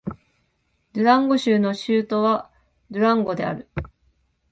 [0.93, 2.49] ドゥランゴ州の州都は
[2.89, 3.69] ドゥランゴである